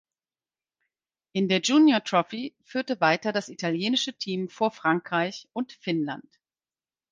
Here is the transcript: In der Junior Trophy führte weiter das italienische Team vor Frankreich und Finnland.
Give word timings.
In 1.31 1.47
der 1.47 1.61
Junior 1.61 2.03
Trophy 2.03 2.55
führte 2.63 2.99
weiter 3.01 3.31
das 3.31 3.49
italienische 3.49 4.13
Team 4.17 4.49
vor 4.49 4.71
Frankreich 4.71 5.47
und 5.53 5.73
Finnland. 5.73 6.39